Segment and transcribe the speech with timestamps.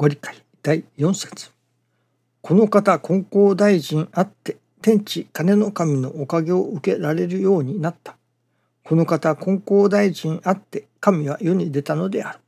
[0.00, 1.50] ご理解第4節
[2.40, 8.16] この方金光大臣あって天地金の神のおかげを受けられるようになった。
[8.82, 12.38] この方金光大臣あって神は世に出たのである。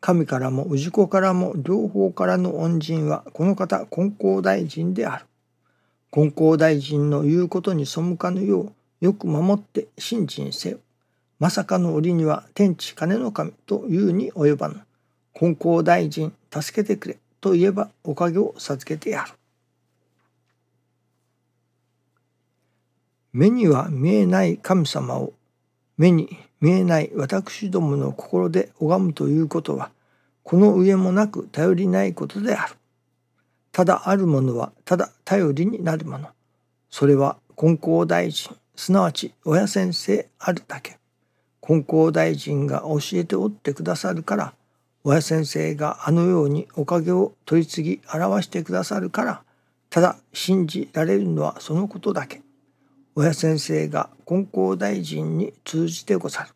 [0.00, 5.24] 神からも氏子からも両方からの恩人はこの方金光大臣である。
[6.12, 10.78] 金光大臣の言うことに背かぬようよく守って信心せよ。
[11.40, 14.76] まさかの折には天地金の神というに及ばぬ。
[15.34, 19.32] 金光大臣助けてくれと言えばおかげを授けてやる。
[23.32, 25.32] 目には見えない神様を
[25.96, 29.90] 目に見えない私どもの心で拝むということは
[30.44, 32.76] この上もなく頼りないことである。
[33.72, 36.28] ただあるものはただ頼りになるもの。
[36.90, 40.96] それは金光大臣すなわち親先生あるだけ。
[41.60, 44.54] 金光大臣が教えておってくださるから
[45.04, 49.42] 親先生があのようにおかげを取り次ぎ表してくださるから
[49.90, 52.42] ただ信じられるのはそのことだけ。
[53.14, 56.48] 親先生が金光大臣に通じてござる。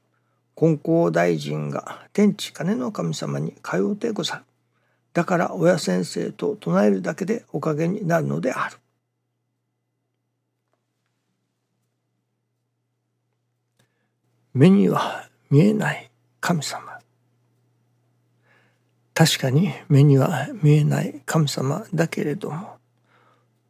[0.57, 4.43] 金光大臣が天地金の神様に通うてござる。
[5.13, 8.77] だから親先生と唱えるだけでおかげになるのである。
[14.53, 16.98] 目には見えない神様。
[19.19, 22.77] 確かに目には見えない神様だけれども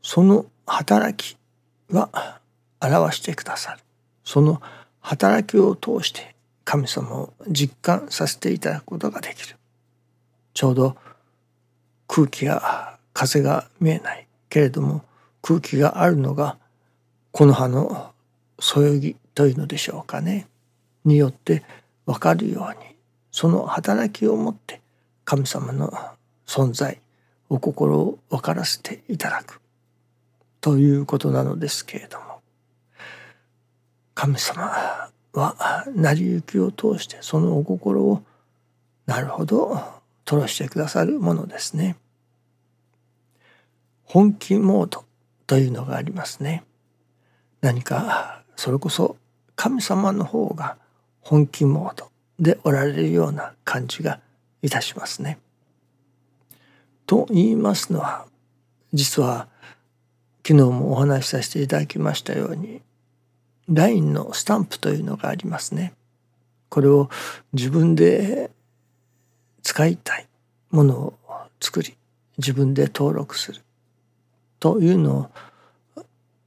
[0.03, 1.39] その働き
[1.91, 2.39] は
[2.83, 3.81] 表してくださる。
[4.25, 4.61] その
[5.01, 6.35] 働きを通して
[6.67, 9.57] 神様を実感させていただくことができる。
[10.53, 10.99] ちょうど
[12.07, 15.03] 空気や風が見えないけれども
[15.41, 16.59] 空気があるのが
[17.33, 18.13] この葉の
[18.61, 20.47] そよぎというのでしょうかね。
[21.07, 21.65] によって
[22.05, 22.97] 分かるように
[23.31, 24.83] その働きをもって
[25.29, 25.93] 神様の
[26.47, 27.03] 存在
[27.51, 29.61] お心を分からせていただく
[30.63, 32.41] ということなのですけれども
[34.15, 38.23] 神様は成り行きを通してそのお心を
[39.05, 39.75] なるほど
[40.25, 41.97] 吐露してくださるものですね。
[44.05, 45.05] 本気モード
[45.47, 46.65] というのがありますね。
[47.61, 49.19] 何かそれこそ
[49.57, 50.79] 神様の方が
[51.21, 52.09] 本気モード
[52.41, 54.21] でおられるような感じが
[54.63, 55.39] いたしますね。
[57.07, 58.27] と言いますのは
[58.93, 59.49] 実は
[60.47, 62.83] 昨日もお話しさせていただきましたように
[63.69, 65.93] LINE のスタンプというのがありますね。
[66.69, 67.09] これを
[67.53, 68.51] 自分で
[69.63, 70.27] 使いたい
[70.71, 71.15] ものを
[71.61, 71.97] 作り
[72.39, 73.63] 自分で登録する
[74.61, 75.31] というのを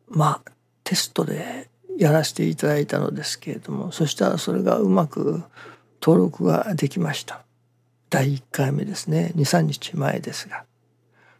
[0.09, 0.51] まあ
[0.83, 5.43] テストでやらせていただいたのですけれどもそしたらそれがうまく
[6.01, 7.43] 登録ができました。
[8.11, 10.65] 第1回目ですね23日前ですが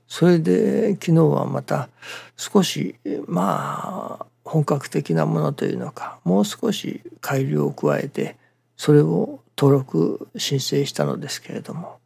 [0.08, 1.90] それで昨日はまた
[2.36, 2.96] 少し
[3.28, 8.38] まあ本格的なものというのかもう少し改良を加えて
[8.78, 12.00] それを登録申請したのですけれども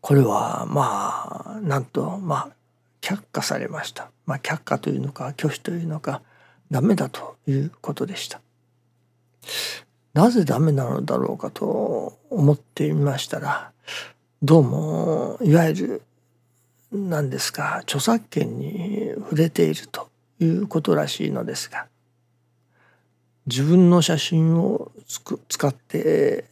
[0.00, 2.48] これはまあなんとまあ
[3.00, 4.10] 却下されました。
[4.26, 6.22] まあ、却下というのか拒否というのか
[6.70, 8.40] ダメだということでした。
[10.20, 13.72] なぜダメなのだろうかと思ってみましたら
[14.42, 16.02] どうもいわゆる
[16.92, 21.86] 何ですか著作権に触れているということらしいのですが
[23.46, 24.92] 自分の写真を
[25.48, 26.44] 使って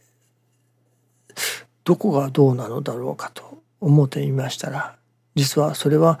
[1.83, 4.95] どこがどうなのだろうかと思ってみましたら
[5.35, 6.19] 実はそれは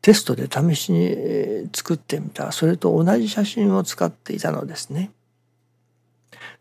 [0.00, 5.12] テストで試しに作ってみたそれと同じ写真を使っていたのですね。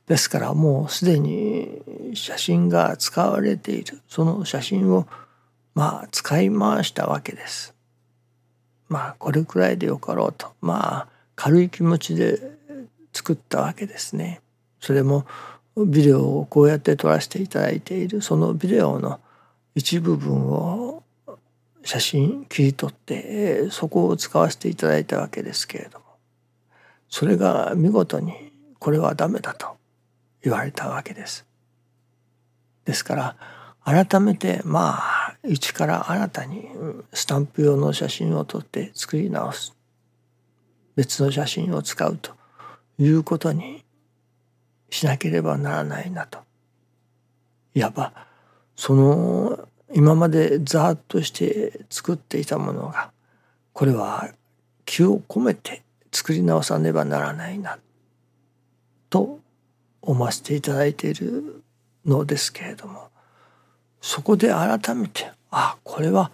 [0.07, 1.81] ですからもうすでに
[2.13, 5.07] 写真が使われているその写真を
[5.73, 7.73] まあ使い回したわけです。
[8.89, 12.39] まあこれくらいでよかろうとまあ軽い気持ちで
[13.13, 14.41] 作ったわけですね。
[14.79, 15.25] それも
[15.77, 19.19] ビデオをこうやって撮らせていただいているそのビデオの
[19.75, 21.03] 一部分を
[21.83, 26.05] 写真切り取ってそこを使わせていただいたわけですけれども
[27.09, 28.50] それが見事に
[28.81, 29.77] これはダメだと
[30.41, 31.45] 言われたわけです。
[32.83, 33.35] ですから
[33.85, 36.67] 改めてまあ一から新たに
[37.13, 39.77] スタンプ用の写真を撮って作り直す。
[40.95, 42.31] 別の写真を使うと
[42.97, 43.85] いうことに
[44.89, 46.39] しなければならないなと。
[47.75, 48.13] いわば
[48.75, 49.59] その
[49.93, 53.11] 今までざーっとして作っていたものが
[53.73, 54.31] これは
[54.85, 57.77] 気を込めて作り直さねばならないな。
[59.11, 59.39] と
[60.01, 61.61] 思わせていただいている
[62.05, 63.09] のですけれども
[64.01, 66.31] そこで改めてあこれは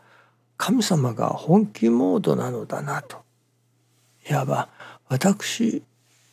[0.56, 3.18] 神様が本気モードなのだなと。
[4.30, 4.70] いわば
[5.08, 5.84] 私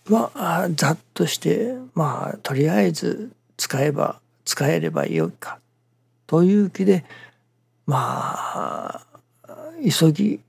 [0.09, 5.59] はざっとしてまあとりあえず使えば使えればよいか。
[6.27, 7.05] という気で
[7.87, 9.07] まあ
[9.83, 10.41] 急ぎ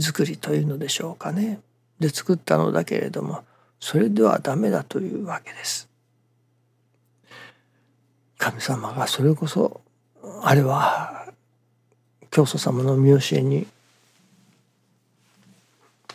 [0.00, 1.60] 作りというのでしょうかね。
[2.00, 3.44] で作ったのだけれども
[3.80, 5.88] それではダメだというわけです。
[8.38, 9.80] 神様がそれこそ
[10.42, 11.32] あれは
[12.30, 13.66] 教祖様の見教えに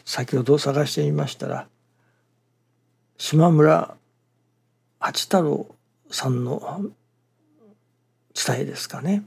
[0.06, 1.68] 先ほど探してみましたら
[3.18, 3.95] 島村
[5.00, 5.68] 八太郎
[6.10, 6.92] さんの
[8.33, 9.24] 伝えですかね。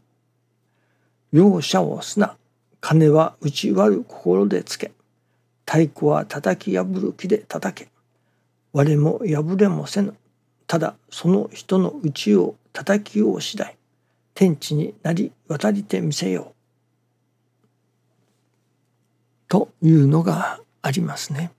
[1.33, 2.37] 容赦をすな
[2.81, 4.93] 金は打ち割る心でつけ
[5.67, 7.91] 太鼓は叩き破る気で叩け
[8.77, 10.15] 割れも破れもせぬ。
[10.67, 13.75] ただその人のうちを叩きよう次第
[14.35, 16.55] 天地になり渡りてみせよう。
[19.49, 21.53] というのがありますね。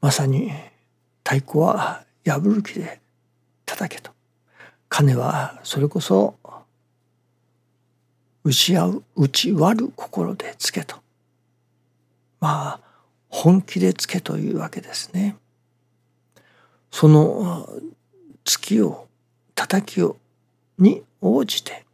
[0.00, 0.50] まさに
[1.22, 3.00] 太鼓は破る気で
[3.66, 4.10] 叩けと。
[4.88, 6.34] 金はそれこそ
[8.42, 10.96] 打ち合う打ち割る心でつけと。
[12.40, 12.83] まあ
[13.34, 15.34] 本気でつけというわけですね。
[16.92, 17.68] その
[18.44, 19.08] 月を
[19.56, 20.16] 叩きを
[20.78, 21.84] に応じて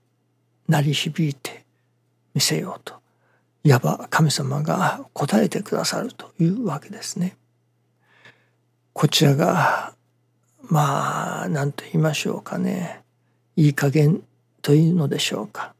[0.68, 1.64] 鳴り響いて
[2.34, 3.00] みせようと
[3.64, 7.38] いわば神様が答えてくださるというわけですね。
[8.92, 9.94] こちらが
[10.68, 13.00] まあ何と言いましょうかね
[13.56, 14.22] いい加減
[14.60, 15.72] というのでしょうか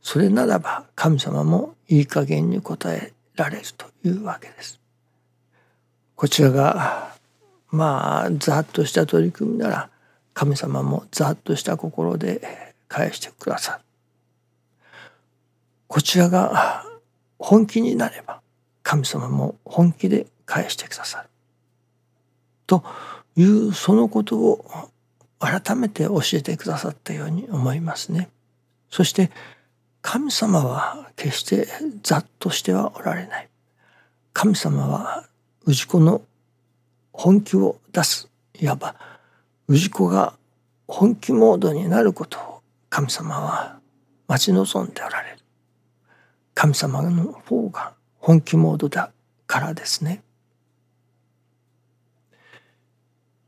[0.00, 4.81] それならば神様もいい加減に答えられるというわけです。
[6.22, 7.16] こちらが
[7.72, 9.90] まあざっとした取り組みなら
[10.34, 13.80] 神様もざっとした心で返してくださる。
[15.88, 16.84] こちらが
[17.40, 18.40] 本気になれば
[18.84, 21.28] 神様も本気で返してくださる。
[22.68, 22.84] と
[23.34, 24.64] いうそのことを
[25.40, 28.28] 改めて教えてくださったように思いますね。
[28.90, 29.32] そして
[30.02, 31.66] 神様は決して
[32.04, 33.48] ざっとしてはおられない。
[34.32, 35.28] 神様は
[35.66, 36.22] 氏子の
[37.12, 38.28] 本気を出す。
[38.58, 38.96] いわば
[39.68, 40.34] 氏子が
[40.88, 43.78] 本気モードになることを神様は
[44.26, 45.38] 待ち望んでおられる。
[46.54, 49.12] 神様の方が本気モードだ
[49.46, 50.22] からですね。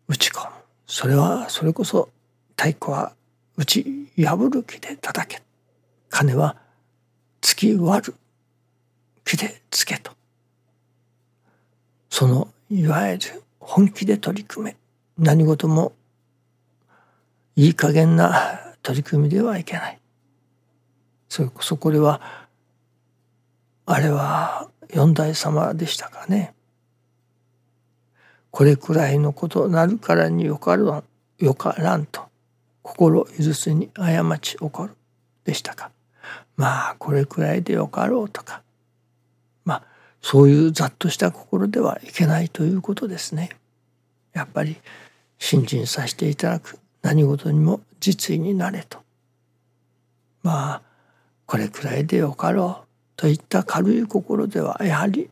[0.06, 0.54] 打ち込む
[0.86, 2.10] それはそれこそ
[2.56, 3.12] 太鼓は
[3.56, 5.42] 打ち破る気で叩け。
[6.10, 6.56] 金は
[7.40, 8.14] 突き割る
[9.24, 10.12] 気でつけと。
[12.16, 14.76] そのいわゆる本気で取り組め
[15.18, 15.94] 何事も
[17.56, 19.98] いい加減な取り組みではいけない。
[21.28, 22.20] それこそこでは
[23.84, 26.54] あれは四代様でしたかね。
[28.52, 31.04] これくらいのことなるからによかろん
[31.40, 32.22] よからんと
[32.82, 34.94] 心許すに過ち起こる
[35.44, 35.90] でしたか。
[36.56, 38.62] まあこれくらいでよかろうとか。
[39.64, 39.93] まあ
[40.24, 43.50] そういうざっとした心ではいけないということですね。
[44.32, 44.76] やっぱり
[45.38, 49.00] 信心させていただく何事にも実意になれと
[50.42, 50.82] まあ
[51.44, 55.28] これくらいでよかろうといった軽い心ではやはり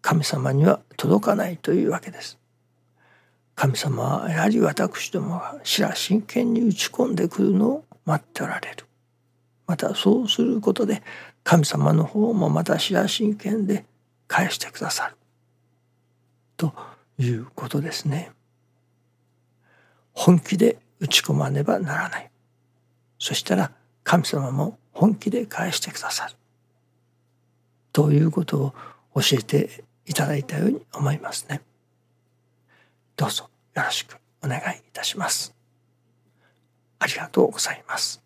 [0.00, 2.38] 神様には届かないというわけです。
[3.54, 8.86] 神様はやはり私どもが白真剣に打ち込んでくるのを待っておられる。
[9.66, 11.02] またそうすることで
[11.44, 13.84] 神様の方もまた白真剣で
[14.32, 15.16] 返してくださる。
[16.56, 16.72] と
[17.18, 18.30] いうことですね。
[20.14, 22.30] 本気で打ち込まねばならない。
[23.18, 23.72] そしたら
[24.04, 26.34] 神様も本気で返してくださる。
[27.92, 28.74] ということを
[29.16, 31.60] 教えていただいたように思いますね。
[33.16, 35.54] どうぞよろしくお願いいたします。
[36.98, 38.22] ありがとうございます。